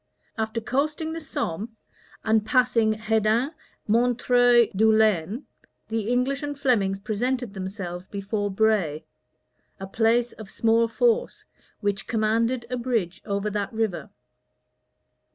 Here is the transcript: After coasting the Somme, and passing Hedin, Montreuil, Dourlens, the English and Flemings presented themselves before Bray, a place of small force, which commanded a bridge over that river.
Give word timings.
After 0.35 0.59
coasting 0.59 1.13
the 1.13 1.21
Somme, 1.21 1.77
and 2.23 2.43
passing 2.43 2.93
Hedin, 2.93 3.51
Montreuil, 3.87 4.65
Dourlens, 4.75 5.43
the 5.89 6.09
English 6.11 6.41
and 6.41 6.57
Flemings 6.57 6.99
presented 6.99 7.53
themselves 7.53 8.07
before 8.07 8.49
Bray, 8.49 9.05
a 9.79 9.85
place 9.85 10.31
of 10.33 10.49
small 10.49 10.87
force, 10.87 11.45
which 11.81 12.07
commanded 12.07 12.65
a 12.71 12.77
bridge 12.77 13.21
over 13.27 13.51
that 13.51 13.71
river. 13.71 14.09